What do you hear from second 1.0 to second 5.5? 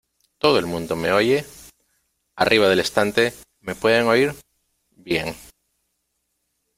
oye?¿ arriba del estante, me pueden oír? bien.